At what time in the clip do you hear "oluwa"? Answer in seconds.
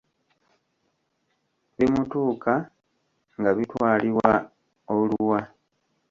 4.95-5.39